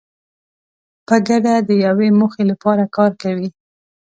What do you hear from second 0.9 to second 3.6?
په ګډه د یوې موخې لپاره کار کوي.